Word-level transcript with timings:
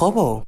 Hobo. 0.00 0.44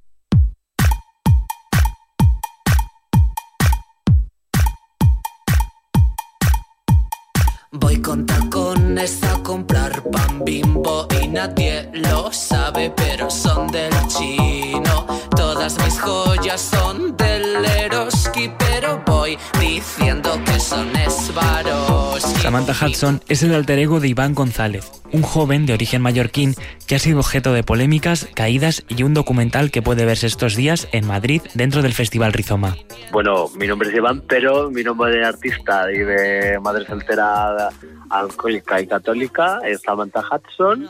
Voy 7.72 8.00
con 8.00 8.26
tacones 8.26 9.24
a 9.24 9.42
comprar 9.42 10.04
pan 10.10 10.44
bimbo 10.44 11.08
y 11.20 11.26
nadie 11.26 11.90
lo 11.94 12.32
sabe, 12.32 12.92
pero 12.94 13.28
son 13.28 13.66
del 13.72 13.92
chino. 14.06 15.06
Todas 15.34 15.76
mis 15.84 15.98
joyas 16.00 16.60
son 16.60 17.16
del 17.16 17.64
Eroski, 17.64 18.52
pero 18.56 19.02
voy 19.04 19.36
diciendo 19.58 20.30
que 20.44 20.60
son 20.60 20.92
Swarovski. 21.10 22.40
Samantha 22.40 22.86
Hudson 22.86 23.20
es 23.28 23.42
el 23.42 23.52
alter 23.54 23.80
ego 23.80 23.98
de 23.98 24.06
Iván 24.06 24.34
González, 24.34 24.99
un 25.12 25.22
joven 25.22 25.66
de 25.66 25.74
origen 25.74 26.02
mallorquín 26.02 26.54
que 26.86 26.94
ha 26.94 26.98
sido 26.98 27.18
objeto 27.18 27.52
de 27.52 27.62
polémicas, 27.62 28.28
caídas 28.34 28.84
y 28.88 29.02
un 29.02 29.14
documental 29.14 29.70
que 29.70 29.82
puede 29.82 30.04
verse 30.04 30.26
estos 30.26 30.56
días 30.56 30.88
en 30.92 31.06
Madrid 31.06 31.42
dentro 31.54 31.82
del 31.82 31.94
Festival 31.94 32.32
Rizoma. 32.32 32.76
Bueno, 33.12 33.48
mi 33.56 33.66
nombre 33.66 33.88
es 33.88 33.94
Iván, 33.94 34.22
pero 34.26 34.70
mi 34.70 34.82
nombre 34.82 35.10
de 35.10 35.24
artista 35.24 35.90
y 35.92 35.98
de 35.98 36.58
madre 36.60 36.86
soltera 36.86 37.70
alcohólica 38.10 38.80
y 38.80 38.86
católica 38.86 39.60
es 39.64 39.80
Samantha 39.82 40.20
Hudson 40.20 40.88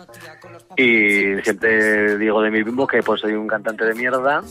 y 0.77 1.41
siempre 1.43 2.19
digo 2.19 2.41
de 2.43 2.51
mí 2.51 2.65
mismo 2.65 2.87
que 2.87 3.03
pues 3.03 3.21
soy 3.21 3.35
un 3.35 3.47
cantante 3.47 3.85
de 3.85 3.95
mierda 3.95 4.43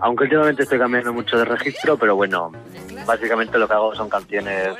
aunque 0.00 0.24
últimamente 0.24 0.62
estoy 0.62 0.78
cambiando 0.78 1.12
mucho 1.12 1.38
de 1.38 1.44
registro 1.44 1.96
pero 1.96 2.16
bueno 2.16 2.52
básicamente 3.06 3.58
lo 3.58 3.66
que 3.66 3.74
hago 3.74 3.94
son 3.94 4.08
canciones 4.08 4.76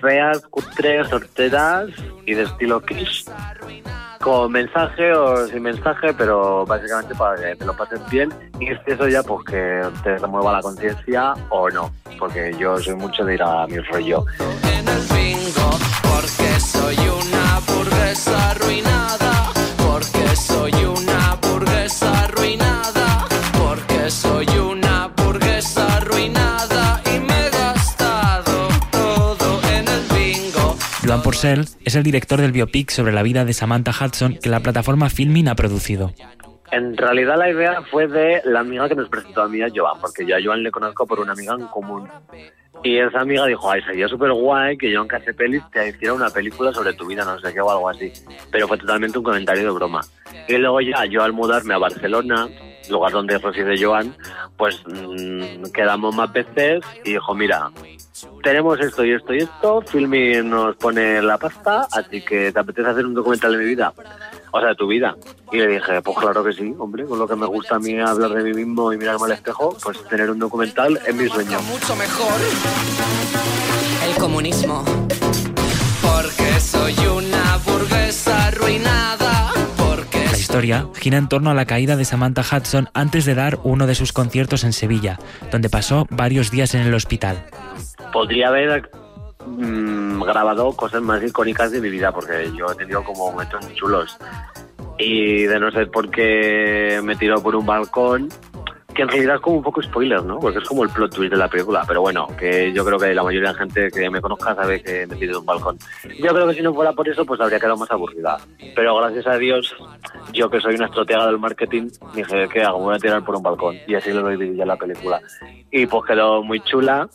feas, 0.00 0.40
cutres, 0.48 1.08
sorteras 1.08 1.90
y 2.26 2.34
de 2.34 2.42
estilo 2.44 2.80
kiss 2.80 3.26
con 4.22 4.52
mensaje 4.52 5.12
o 5.12 5.46
sin 5.48 5.62
mensaje, 5.62 6.14
pero 6.14 6.64
básicamente 6.64 7.14
para 7.14 7.36
que 7.36 7.56
te 7.56 7.64
lo 7.66 7.76
pases 7.76 8.00
bien. 8.08 8.32
Y 8.58 8.70
eso 8.70 9.08
ya 9.08 9.22
pues 9.22 9.44
que 9.44 9.82
te 10.02 10.16
remueva 10.18 10.52
la 10.52 10.62
conciencia 10.62 11.34
o 11.50 11.68
no, 11.68 11.92
porque 12.18 12.54
yo 12.58 12.78
soy 12.78 12.94
mucho 12.94 13.24
de 13.24 13.34
ir 13.34 13.42
a 13.42 13.66
mi 13.66 13.78
rollo. 13.80 14.24
En 14.62 14.88
el 14.88 15.02
bingo, 15.14 15.70
porque 16.02 16.60
soy 16.60 16.96
una 16.96 17.60
burguesa 17.66 18.50
arruinada, 18.50 19.31
Porcel 31.32 31.64
es 31.86 31.94
el 31.94 32.02
director 32.02 32.38
del 32.42 32.52
biopic 32.52 32.90
sobre 32.90 33.10
la 33.10 33.22
vida 33.22 33.46
de 33.46 33.54
Samantha 33.54 33.90
Hudson 33.90 34.36
que 34.36 34.50
la 34.50 34.60
plataforma 34.60 35.08
Filmin 35.08 35.48
ha 35.48 35.54
producido. 35.54 36.12
En 36.70 36.94
realidad 36.94 37.38
la 37.38 37.48
idea 37.48 37.80
fue 37.90 38.06
de 38.06 38.42
la 38.44 38.60
amiga 38.60 38.86
que 38.86 38.94
nos 38.94 39.08
presentó 39.08 39.40
a 39.40 39.48
mí 39.48 39.62
a 39.62 39.68
Joan, 39.74 39.98
porque 39.98 40.26
yo 40.26 40.36
a 40.36 40.40
Joan 40.44 40.62
le 40.62 40.70
conozco 40.70 41.06
por 41.06 41.20
una 41.20 41.32
amiga 41.32 41.54
en 41.54 41.68
común. 41.68 42.06
Y 42.82 42.98
esa 42.98 43.20
amiga 43.20 43.46
dijo, 43.46 43.70
ay, 43.70 43.80
sería 43.80 44.08
súper 44.08 44.30
guay 44.30 44.76
que 44.76 44.94
Joan 44.94 45.08
Casepelis 45.08 45.62
te 45.70 45.88
hiciera 45.88 46.12
una 46.12 46.28
película 46.28 46.70
sobre 46.70 46.92
tu 46.92 47.06
vida, 47.06 47.24
no 47.24 47.40
sé 47.40 47.54
qué, 47.54 47.62
o 47.62 47.70
algo 47.70 47.88
así. 47.88 48.12
Pero 48.50 48.68
fue 48.68 48.76
totalmente 48.76 49.16
un 49.16 49.24
comentario 49.24 49.64
de 49.64 49.70
broma. 49.70 50.02
Y 50.48 50.58
luego 50.58 50.82
ya 50.82 51.06
yo 51.06 51.22
al 51.22 51.32
mudarme 51.32 51.72
a 51.72 51.78
Barcelona, 51.78 52.46
lugar 52.90 53.12
donde 53.12 53.38
reside 53.38 53.82
Joan, 53.82 54.14
pues 54.58 54.82
mmm, 54.86 55.62
quedamos 55.72 56.14
más 56.14 56.30
veces 56.30 56.84
y 57.04 57.12
dijo, 57.12 57.34
mira, 57.34 57.70
tenemos 58.42 58.78
esto 58.80 59.04
y 59.04 59.12
esto 59.12 59.34
y 59.34 59.38
esto, 59.38 59.82
Filmi 59.82 60.42
nos 60.42 60.76
pone 60.76 61.22
la 61.22 61.38
pasta, 61.38 61.86
así 61.90 62.22
que 62.22 62.52
¿te 62.52 62.58
apetece 62.58 62.88
hacer 62.88 63.06
un 63.06 63.14
documental 63.14 63.52
de 63.52 63.58
mi 63.58 63.64
vida? 63.64 63.92
O 64.50 64.60
sea, 64.60 64.70
de 64.70 64.74
tu 64.74 64.86
vida. 64.86 65.16
Y 65.50 65.58
le 65.58 65.66
dije, 65.68 66.02
pues 66.02 66.18
claro 66.18 66.44
que 66.44 66.52
sí, 66.52 66.74
hombre, 66.78 67.04
con 67.04 67.18
lo 67.18 67.26
que 67.26 67.36
me 67.36 67.46
gusta 67.46 67.76
a 67.76 67.78
mí 67.78 67.98
hablar 67.98 68.32
de 68.32 68.42
mí 68.42 68.52
mismo 68.52 68.92
y 68.92 68.98
mirarme 68.98 69.26
al 69.26 69.32
espejo, 69.32 69.76
pues 69.82 70.02
tener 70.08 70.30
un 70.30 70.38
documental 70.38 71.00
es 71.06 71.14
mi 71.14 71.28
sueño. 71.28 71.60
Mucho 71.62 71.96
mejor 71.96 72.32
el 74.04 74.14
comunismo, 74.20 74.84
historia 80.52 80.86
gira 80.94 81.16
en 81.16 81.30
torno 81.30 81.48
a 81.48 81.54
la 81.54 81.64
caída 81.64 81.96
de 81.96 82.04
Samantha 82.04 82.42
Hudson 82.42 82.90
antes 82.92 83.24
de 83.24 83.34
dar 83.34 83.58
uno 83.62 83.86
de 83.86 83.94
sus 83.94 84.12
conciertos 84.12 84.64
en 84.64 84.74
Sevilla, 84.74 85.18
donde 85.50 85.70
pasó 85.70 86.06
varios 86.10 86.50
días 86.50 86.74
en 86.74 86.82
el 86.82 86.92
hospital. 86.92 87.46
Podría 88.12 88.48
haber 88.48 88.90
mm, 89.46 90.20
grabado 90.22 90.70
cosas 90.74 91.00
más 91.00 91.22
icónicas 91.22 91.72
de 91.72 91.80
mi 91.80 91.88
vida, 91.88 92.12
porque 92.12 92.52
yo 92.54 92.66
he 92.70 92.74
tenido 92.74 93.02
como 93.02 93.30
momentos 93.32 93.64
muy 93.64 93.74
chulos. 93.76 94.18
Y 94.98 95.44
de 95.44 95.58
no 95.58 95.70
ser 95.70 95.90
porque 95.90 97.00
me 97.02 97.16
tiró 97.16 97.42
por 97.42 97.56
un 97.56 97.64
balcón, 97.64 98.28
que 98.94 99.02
en 99.02 99.08
realidad 99.08 99.36
es 99.36 99.40
como 99.40 99.56
un 99.56 99.62
poco 99.62 99.82
spoiler, 99.82 100.22
¿no? 100.22 100.38
Porque 100.38 100.58
es 100.58 100.68
como 100.68 100.84
el 100.84 100.90
plot 100.90 101.14
twist 101.14 101.32
de 101.32 101.38
la 101.38 101.48
película. 101.48 101.84
Pero 101.86 102.02
bueno, 102.02 102.26
que 102.38 102.72
yo 102.72 102.84
creo 102.84 102.98
que 102.98 103.14
la 103.14 103.22
mayoría 103.22 103.48
de 103.48 103.54
la 103.54 103.58
gente 103.58 103.90
que 103.90 104.10
me 104.10 104.20
conozca 104.20 104.54
sabe 104.54 104.82
que 104.82 105.06
me 105.06 105.16
tiré 105.16 105.32
de 105.32 105.38
un 105.38 105.46
balcón. 105.46 105.78
Yo 106.18 106.28
creo 106.28 106.46
que 106.48 106.54
si 106.54 106.62
no 106.62 106.74
fuera 106.74 106.92
por 106.92 107.08
eso, 107.08 107.24
pues 107.24 107.40
habría 107.40 107.58
quedado 107.58 107.76
más 107.76 107.90
aburrida. 107.90 108.38
Pero 108.74 108.96
gracias 108.96 109.26
a 109.26 109.36
Dios, 109.36 109.74
yo 110.32 110.50
que 110.50 110.60
soy 110.60 110.74
una 110.74 110.86
estratega 110.86 111.26
del 111.26 111.38
marketing, 111.38 111.88
dije, 112.14 112.48
¿qué 112.48 112.62
hago? 112.62 112.78
Me 112.78 112.84
voy 112.84 112.94
a 112.96 112.98
tirar 112.98 113.24
por 113.24 113.36
un 113.36 113.42
balcón. 113.42 113.76
Y 113.86 113.94
así 113.94 114.12
lo 114.12 114.22
doy 114.22 114.36
vida 114.36 114.64
a 114.64 114.66
la 114.66 114.76
película. 114.76 115.20
Y 115.70 115.86
pues 115.86 116.04
quedó 116.04 116.42
muy 116.42 116.60
chula. 116.60 117.08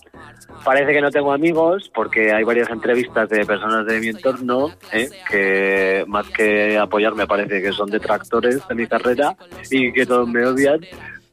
Parece 0.64 0.94
que 0.94 1.02
no 1.02 1.12
tengo 1.12 1.32
amigos 1.32 1.90
porque 1.94 2.34
hay 2.34 2.44
varias 2.44 2.70
entrevistas 2.70 3.30
de 3.30 3.46
personas 3.46 3.86
de 3.86 4.00
mi 4.00 4.08
entorno 4.08 4.72
¿eh? 4.92 5.10
que 5.30 6.04
más 6.08 6.28
que 6.30 6.78
apoyarme 6.78 7.28
parece 7.28 7.62
que 7.62 7.72
son 7.72 7.90
detractores 7.90 8.68
de 8.68 8.76
mi 8.76 8.88
carrera 8.88 9.36
y 9.70 9.92
que 9.92 10.06
todos 10.06 10.28
me 10.28 10.46
odian. 10.46 10.82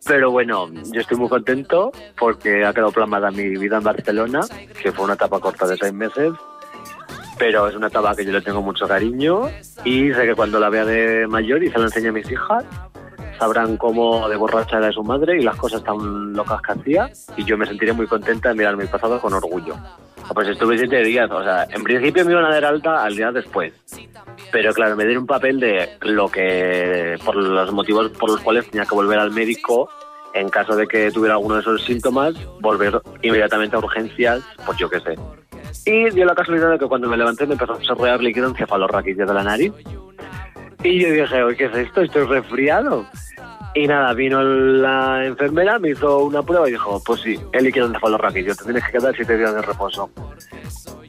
Pero 0.06 0.30
bueno, 0.30 0.68
yo 0.92 1.00
estoy 1.00 1.16
muy 1.16 1.28
contento 1.28 1.90
porque 2.18 2.64
ha 2.64 2.74
quedado 2.74 2.92
plasmada 2.92 3.30
mi 3.30 3.56
vida 3.56 3.78
en 3.78 3.84
Barcelona, 3.84 4.40
que 4.82 4.92
fue 4.92 5.06
una 5.06 5.14
etapa 5.14 5.40
corta 5.40 5.66
de 5.66 5.78
seis 5.78 5.94
meses, 5.94 6.32
pero 7.38 7.68
es 7.68 7.74
una 7.74 7.88
etapa 7.88 8.14
que 8.14 8.24
yo 8.24 8.32
le 8.32 8.40
tengo 8.40 8.62
mucho 8.62 8.86
cariño 8.86 9.48
y 9.84 10.12
sé 10.12 10.26
que 10.26 10.34
cuando 10.34 10.60
la 10.60 10.70
vea 10.70 10.84
de 10.84 11.26
mayor 11.26 11.62
y 11.62 11.70
se 11.70 11.78
la 11.78 11.84
enseñe 11.84 12.08
a 12.08 12.12
mis 12.12 12.30
hijas, 12.30 12.64
sabrán 13.38 13.76
cómo 13.76 14.28
de 14.28 14.36
borracha 14.36 14.78
era 14.78 14.92
su 14.92 15.02
madre 15.02 15.38
y 15.38 15.42
las 15.42 15.56
cosas 15.56 15.82
tan 15.82 16.32
locas 16.32 16.60
que 16.62 16.72
hacía 16.72 17.10
y 17.36 17.44
yo 17.44 17.56
me 17.56 17.66
sentiré 17.66 17.92
muy 17.92 18.06
contenta 18.06 18.50
de 18.50 18.54
mirar 18.54 18.76
mi 18.76 18.86
pasado 18.86 19.20
con 19.20 19.32
orgullo. 19.32 19.76
Pues 20.32 20.48
estuve 20.48 20.78
siete 20.78 21.02
días, 21.02 21.30
o 21.30 21.42
sea, 21.42 21.66
en 21.68 21.82
principio 21.82 22.24
me 22.24 22.32
iban 22.32 22.46
a 22.46 22.50
dar 22.54 22.64
alta 22.64 23.04
al 23.04 23.14
día 23.14 23.30
después. 23.30 23.74
Pero 24.50 24.72
claro, 24.72 24.96
me 24.96 25.04
dieron 25.04 25.22
un 25.22 25.26
papel 25.26 25.60
de 25.60 25.98
lo 26.00 26.28
que, 26.28 27.18
por 27.24 27.36
los 27.36 27.72
motivos 27.72 28.10
por 28.10 28.30
los 28.30 28.40
cuales 28.40 28.70
tenía 28.70 28.86
que 28.86 28.94
volver 28.94 29.18
al 29.18 29.32
médico 29.32 29.90
en 30.34 30.48
caso 30.48 30.74
de 30.74 30.86
que 30.86 31.10
tuviera 31.12 31.34
alguno 31.34 31.54
de 31.54 31.60
esos 31.60 31.84
síntomas, 31.84 32.34
volver 32.60 33.00
inmediatamente 33.22 33.76
a 33.76 33.78
urgencias, 33.78 34.42
pues 34.66 34.76
yo 34.78 34.90
qué 34.90 35.00
sé. 35.00 35.16
Y 35.86 36.10
dio 36.10 36.24
la 36.24 36.34
casualidad 36.34 36.70
de 36.70 36.78
que 36.78 36.86
cuando 36.86 37.08
me 37.08 37.16
levanté 37.16 37.46
me 37.46 37.52
empezó 37.52 37.74
a 37.74 37.80
chorrear 37.80 38.22
líquido 38.22 38.48
encefalorraquídeo 38.48 39.26
de 39.26 39.34
la 39.34 39.42
nariz. 39.42 39.72
Y 40.82 41.00
yo 41.00 41.10
dije, 41.10 41.42
oye, 41.42 41.56
¿qué 41.56 41.64
es 41.66 41.74
esto? 41.74 42.02
Estoy 42.02 42.24
resfriado. 42.26 43.06
Y 43.74 43.86
nada, 43.86 44.12
vino 44.14 44.42
la 44.42 45.26
enfermera, 45.26 45.78
me 45.78 45.90
hizo 45.90 46.24
una 46.24 46.42
prueba 46.42 46.68
y 46.68 46.72
dijo, 46.72 47.02
pues 47.04 47.22
sí, 47.22 47.38
el 47.52 47.64
líquido 47.64 47.86
encefalorraquídeo, 47.86 48.54
te 48.54 48.64
tienes 48.64 48.84
que 48.84 48.92
quedar 48.92 49.14
siete 49.16 49.36
días 49.36 49.54
de 49.54 49.62
reposo. 49.62 50.10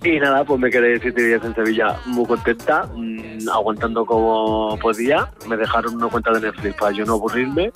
Y 0.03 0.19
nada, 0.19 0.43
pues 0.43 0.59
me 0.59 0.69
quedé 0.69 0.99
siete 0.99 1.23
días 1.23 1.43
en 1.43 1.55
Sevilla 1.55 1.99
muy 2.05 2.25
contenta, 2.25 2.87
mmm, 2.95 3.49
aguantando 3.51 4.05
como 4.05 4.77
podía. 4.79 5.29
Me 5.47 5.57
dejaron 5.57 5.95
una 5.95 6.07
cuenta 6.07 6.31
de 6.31 6.41
Netflix 6.41 6.75
para 6.75 6.91
yo 6.91 7.05
no 7.05 7.13
aburrirme 7.13 7.71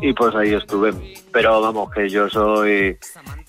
y 0.00 0.12
pues 0.12 0.34
ahí 0.34 0.54
estuve. 0.54 0.92
Pero 1.32 1.60
vamos, 1.60 1.90
que 1.90 2.08
yo 2.08 2.28
soy 2.28 2.96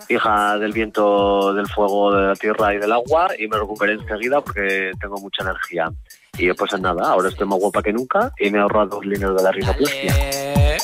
hija 0.07 0.57
del 0.57 0.71
viento, 0.71 1.53
del 1.53 1.67
fuego, 1.67 2.13
de 2.13 2.27
la 2.27 2.35
tierra 2.35 2.73
y 2.73 2.77
del 2.77 2.91
agua 2.91 3.29
y 3.37 3.47
me 3.47 3.57
recuperé 3.57 3.93
enseguida 3.93 4.41
porque 4.41 4.91
tengo 4.99 5.17
mucha 5.17 5.43
energía. 5.43 5.91
Y 6.37 6.51
pues 6.53 6.79
nada, 6.79 7.09
ahora 7.09 7.29
estoy 7.29 7.47
más 7.47 7.59
guapa 7.59 7.83
que 7.83 7.91
nunca 7.91 8.31
y 8.39 8.49
me 8.49 8.59
he 8.59 8.61
ahorrado 8.61 8.87
dos 8.87 9.05
líneas 9.05 9.35
de 9.35 9.43
la 9.43 9.51
rinoplastia. 9.51 10.13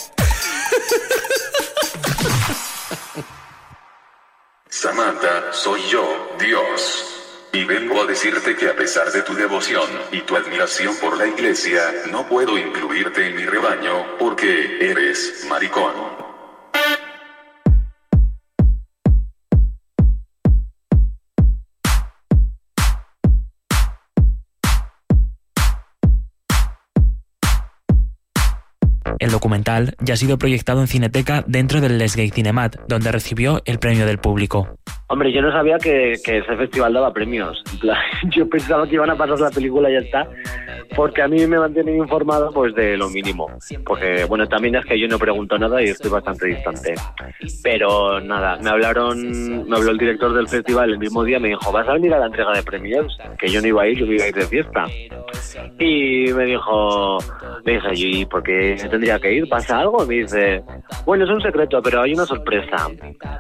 Samantha, 4.70 5.54
soy 5.54 5.82
yo, 5.90 6.04
Dios. 6.38 7.12
Y 7.54 7.64
vengo 7.64 8.02
a 8.02 8.06
decirte 8.06 8.56
que 8.58 8.68
a 8.68 8.76
pesar 8.76 9.10
de 9.14 9.22
tu 9.22 9.34
devoción 9.34 9.90
y 10.12 10.20
tu 10.22 10.36
admiración 10.36 10.94
por 10.98 11.18
la 11.18 11.26
iglesia, 11.26 11.82
no 12.12 12.28
puedo 12.28 12.58
incluirte 12.58 13.28
en 13.28 13.38
mi 13.38 13.46
rebaño, 13.46 14.18
porque 14.20 14.78
eres 14.82 15.46
maricón. 15.50 16.25
El 29.20 29.32
documental 29.32 29.96
ya 30.00 30.14
ha 30.14 30.18
sido 30.18 30.38
proyectado 30.38 30.82
en 30.82 30.88
Cineteca 30.88 31.44
dentro 31.48 31.82
del 31.82 31.98
Les 31.98 32.16
Gay 32.16 32.30
Cinemat, 32.30 32.76
donde 32.88 33.12
recibió 33.12 33.62
el 33.66 33.80
premio 33.80 34.06
del 34.06 34.18
público. 34.18 34.78
Hombre, 35.08 35.32
yo 35.32 35.42
no 35.42 35.52
sabía 35.52 35.78
que, 35.78 36.16
que 36.24 36.40
ese 36.40 36.56
festival 36.58 36.94
daba 36.94 37.14
premios. 37.14 37.64
Yo 38.36 38.50
pensaba 38.50 38.88
que 38.88 38.96
iban 38.96 39.12
a 39.12 39.16
pasar 39.16 39.40
la 39.40 39.52
película 39.52 39.88
y 39.90 39.94
ya 39.94 40.00
está. 40.00 40.28
Porque 40.96 41.22
a 41.22 41.28
mí 41.28 41.46
me 41.48 41.60
mantienen 41.60 41.98
informado 41.98 42.52
pues 42.52 42.74
de 42.76 42.98
lo 42.98 43.10
mínimo. 43.10 43.48
Porque, 43.86 44.26
bueno, 44.26 44.48
también 44.48 44.76
es 44.76 44.86
que 44.86 45.00
yo 45.00 45.08
no 45.08 45.18
pregunto 45.18 45.58
nada 45.58 45.82
y 45.82 45.86
estoy 45.86 46.12
bastante 46.12 46.48
distante. 46.48 46.94
Pero 47.64 48.20
nada, 48.22 48.58
me 48.62 48.70
hablaron, 48.70 49.68
me 49.68 49.76
habló 49.76 49.92
el 49.92 49.98
director 49.98 50.34
del 50.34 50.48
festival 50.48 50.92
el 50.92 51.00
mismo 51.00 51.24
día, 51.24 51.40
me 51.40 51.50
dijo, 51.50 51.72
¿vas 51.72 51.88
a 51.88 51.94
venir 51.94 52.14
a 52.14 52.20
la 52.20 52.28
entrega 52.28 52.54
de 52.54 52.64
premios? 52.64 53.18
Que 53.38 53.50
yo 53.50 53.62
no 53.62 53.68
iba 53.68 53.84
a 53.84 53.88
ir, 53.88 53.98
yo 53.98 54.06
iba 54.06 54.26
a 54.26 54.28
ir 54.28 54.36
de 54.36 54.48
fiesta. 54.48 54.86
Y 55.80 56.32
me 56.34 56.46
dijo, 56.46 57.18
me 57.66 57.74
dije, 57.74 57.90
¿y 57.96 58.26
por 58.26 58.44
qué 58.44 58.78
tendría 58.90 59.20
que 59.20 59.34
ir? 59.34 59.50
¿Pasa 59.50 59.80
algo? 59.80 60.04
Y 60.04 60.08
me 60.08 60.16
dice, 60.16 60.64
bueno, 61.06 61.26
es 61.26 61.30
un 61.30 61.42
secreto, 61.42 61.82
pero 61.82 62.02
hay 62.02 62.14
una 62.14 62.26
sorpresa. 62.26 62.90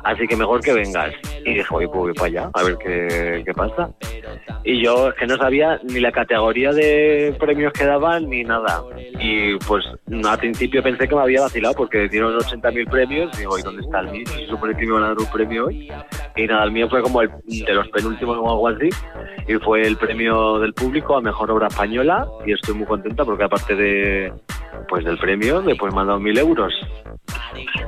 Así 0.04 0.28
que 0.28 0.36
mejor 0.36 0.62
que 0.62 0.74
vengas. 0.74 1.14
Y 1.46 1.54
dije, 1.54 1.66
pues 1.70 1.88
voy 1.88 2.14
para 2.14 2.28
allá, 2.28 2.50
a 2.54 2.64
ver 2.64 2.78
qué, 2.78 3.44
qué 3.46 3.54
pasa. 3.54 3.90
Y 4.66 4.84
yo 4.84 5.10
es 5.10 5.14
que 5.14 5.28
no 5.28 5.38
sabía 5.38 5.80
ni 5.84 6.00
la 6.00 6.12
categoría 6.12 6.72
de 6.72 7.36
premios 7.40 7.72
que 7.72 7.86
daban 7.86 8.28
ni 8.28 8.44
nada. 8.44 8.84
Y 9.20 9.56
pues 9.60 9.86
al 10.10 10.40
principio 10.40 10.82
pensé 10.82 11.08
que 11.08 11.16
me 11.16 11.22
había 11.22 11.42
vacilado 11.42 11.76
porque 11.76 12.10
dieron 12.10 12.36
80.000 12.36 12.90
premios. 12.90 13.32
Y 13.36 13.42
digo, 13.42 13.60
¿y 13.60 13.62
dónde 13.62 13.84
está 13.84 14.00
el 14.00 14.10
mío? 14.10 14.24
Se 14.26 14.48
supone 14.48 14.74
que 14.74 14.82
me 14.82 14.88
iban 14.88 15.04
a 15.04 15.08
dar 15.10 15.20
un 15.20 15.32
premio 15.32 15.68
hoy. 15.68 15.92
Y 16.36 16.48
nada, 16.48 16.64
el 16.64 16.72
mío 16.72 16.90
fue 16.90 17.04
como 17.04 17.22
el 17.22 17.30
de 17.48 17.74
los 17.76 17.88
penúltimos 17.90 18.38
o 18.40 18.50
algo 18.50 18.68
así. 18.70 18.90
Y 19.48 19.54
fue 19.60 19.84
el 19.84 19.98
premio 19.98 20.58
del 20.58 20.74
público 20.74 21.16
a 21.16 21.22
mejor 21.22 21.52
obra 21.52 21.68
española. 21.68 22.28
Y 22.44 22.54
estoy 22.54 22.74
muy 22.74 22.88
contenta 22.88 23.24
porque 23.24 23.44
aparte 23.44 23.76
de 23.76 24.34
pues 24.90 25.06
del 25.06 25.18
premio, 25.18 25.62
después 25.62 25.94
me 25.94 26.02
han 26.02 26.08
dado 26.08 26.20
mil 26.20 26.38
euros. 26.38 26.74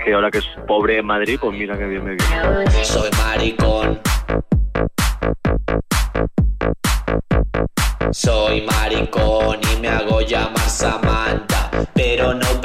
Que 0.03 0.13
ahora 0.13 0.29
que 0.29 0.39
es 0.39 0.47
pobre 0.67 0.99
en 0.99 1.05
Madrid, 1.05 1.37
pues 1.41 1.57
mira 1.57 1.77
que 1.77 1.85
bien 1.85 2.03
me 2.03 2.15
viene. 2.15 2.65
Llamar 10.87 11.16
Samantha. 11.16 11.16
Pero 11.16 11.16
no 11.16 11.16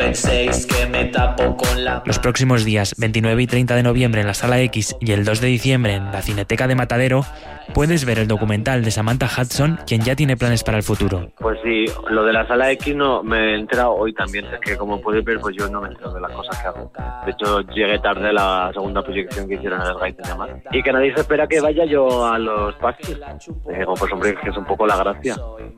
penséis 0.03 0.67
que 0.67 0.87
me 0.87 1.05
tapo 1.07 1.57
con 1.57 1.85
la. 1.85 2.03
Los 2.05 2.19
próximos 2.19 2.65
días 2.65 2.95
29 2.99 3.43
y 3.43 3.47
30 3.47 3.77
de 3.77 3.83
noviembre 3.83 4.21
en 4.21 4.27
la 4.27 4.35
Sala 4.35 4.61
X 4.61 4.97
y 5.01 5.13
el 5.13 5.25
2 5.25 5.41
de 5.41 5.47
diciembre 5.47 5.95
en 5.95 6.11
la 6.11 6.23
Cineteca 6.23 6.67
de 6.67 6.75
Matadero 6.75 7.25
puedes 7.73 8.05
ver 8.05 8.19
el 8.19 8.29
documental 8.29 8.85
de 8.85 8.91
Samantha 8.91 9.27
Hudson, 9.27 9.79
quien 9.87 10.03
ya 10.03 10.15
tiene 10.15 10.37
planes 10.37 10.65
para 10.65 10.79
el 10.79 10.83
futuro. 10.83 11.31
Pues 11.39 11.59
sí, 11.63 11.87
lo 12.11 12.25
de 12.25 12.33
la 12.33 12.47
sala 12.47 12.71
X 12.73 12.95
no 12.95 13.23
me 13.23 13.53
he 13.53 13.55
enterado 13.55 13.93
hoy 13.93 14.13
también, 14.13 14.47
es 14.47 14.61
que 14.61 14.77
como 14.77 15.01
puedes 15.01 15.25
ver, 15.25 15.39
pues 15.41 15.57
yo 15.57 15.69
no 15.69 15.81
me 15.81 15.89
entero 15.89 16.13
de 16.13 16.21
las 16.21 16.33
cosas 16.33 16.61
que 16.61 16.69
hago. 16.69 16.93
De 17.25 17.31
hecho, 17.31 17.61
llegué 17.73 17.99
tarde 18.01 18.29
a 18.29 18.33
la 18.33 18.71
segunda 18.73 19.03
proyección 19.03 19.49
que 19.49 19.55
hicieron 19.55 19.81
en 19.81 19.87
el 19.87 19.99
Gaite 19.99 20.29
de 20.29 20.35
Mar. 20.35 20.63
Y 20.73 20.83
que 20.83 20.93
nadie 20.93 21.15
se 21.15 21.21
espera 21.21 21.47
que 21.47 21.61
vaya 21.61 21.85
yo 21.85 22.27
a 22.27 22.39
los 22.39 22.75
parques. 22.77 23.11
Y 23.11 23.79
digo, 23.79 23.95
pues 23.95 24.13
hombre, 24.13 24.35
que 24.35 24.51
es 24.51 24.57
un 24.57 24.65
poco 24.65 24.87
la 24.87 24.97
gracia. 24.97 25.37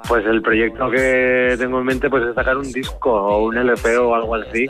Pues 0.08 0.24
el 0.26 0.42
proyecto 0.42 0.90
que 0.90 1.56
tengo 1.58 1.78
en 1.78 1.84
mente 1.84 2.10
pues 2.10 2.24
es 2.24 2.34
sacar 2.34 2.56
un 2.56 2.70
disco 2.72 3.12
o 3.12 3.44
un 3.44 3.56
LP 3.56 3.96
o 3.98 4.13
algo 4.14 4.34
así, 4.34 4.66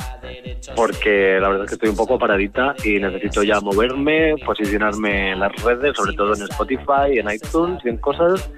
porque 0.77 1.39
la 1.41 1.49
verdad 1.49 1.65
es 1.65 1.71
que 1.71 1.75
estoy 1.75 1.91
un 1.91 1.97
poco 1.97 2.19
paradita 2.19 2.75
y 2.85 2.99
necesito 2.99 3.43
ya 3.43 3.61
moverme, 3.61 4.35
posicionarme 4.45 5.33
en 5.33 5.41
las 5.41 5.53
redes, 5.63 5.97
sobre 5.97 6.15
todo 6.15 6.35
en 6.35 6.43
Spotify, 6.43 7.19
en 7.19 7.31
iTunes 7.31 7.81
y 7.85 7.89
en 7.89 7.99
cosas. 7.99 8.51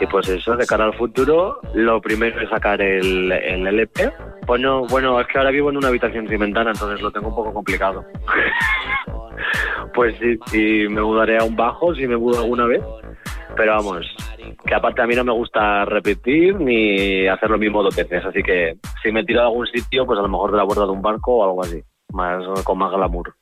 Y 0.00 0.06
pues 0.06 0.28
eso, 0.28 0.56
de 0.56 0.66
cara 0.66 0.84
al 0.84 0.94
futuro, 0.94 1.60
lo 1.74 2.00
primero 2.00 2.40
es 2.40 2.48
sacar 2.48 2.80
el, 2.80 3.30
el 3.32 3.66
LP. 3.66 4.12
Bueno, 4.46 4.86
bueno, 4.86 5.20
es 5.20 5.26
que 5.26 5.38
ahora 5.38 5.50
vivo 5.50 5.70
en 5.70 5.76
una 5.76 5.88
habitación 5.88 6.28
sin 6.28 6.38
ventana, 6.38 6.70
entonces 6.70 7.00
lo 7.00 7.10
tengo 7.10 7.28
un 7.28 7.34
poco 7.34 7.52
complicado. 7.52 8.04
pues 9.94 10.14
sí, 10.18 10.38
y 10.52 10.88
me 10.88 11.02
mudaré 11.02 11.38
a 11.38 11.44
un 11.44 11.56
bajo 11.56 11.94
si 11.94 12.06
me 12.06 12.16
mudo 12.16 12.40
alguna 12.40 12.66
vez. 12.66 12.82
Pero 13.56 13.72
vamos, 13.72 14.06
que 14.66 14.74
aparte 14.74 15.02
a 15.02 15.06
mí 15.06 15.14
no 15.14 15.24
me 15.24 15.32
gusta 15.32 15.84
repetir 15.84 16.54
ni 16.60 17.26
hacer 17.26 17.50
lo 17.50 17.58
mismo 17.58 17.82
dos 17.82 17.96
veces, 17.96 18.24
así 18.24 18.42
que 18.42 18.76
si 19.02 19.12
me 19.12 19.24
tiro 19.24 19.40
a 19.40 19.44
algún 19.44 19.66
sitio, 19.66 20.06
pues 20.06 20.18
a 20.18 20.22
lo 20.22 20.28
mejor 20.28 20.52
de 20.52 20.58
la 20.58 20.64
borda 20.64 20.84
de 20.84 20.92
un 20.92 21.02
barco 21.02 21.36
o 21.36 21.44
algo 21.44 21.62
así, 21.62 21.82
más 22.12 22.42
con 22.64 22.78
más 22.78 22.92
glamour. 22.92 23.34